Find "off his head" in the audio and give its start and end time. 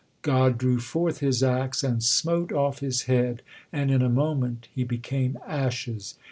2.51-3.43